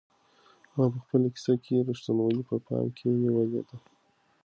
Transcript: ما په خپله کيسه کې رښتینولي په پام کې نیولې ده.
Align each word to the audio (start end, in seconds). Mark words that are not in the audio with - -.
ما 0.75 0.85
په 0.93 0.97
خپله 1.03 1.27
کيسه 1.35 1.53
کې 1.63 1.85
رښتینولي 1.87 2.41
په 2.49 2.55
پام 2.65 2.85
کې 2.97 3.05
نیولې 3.21 3.61
ده. 3.67 3.77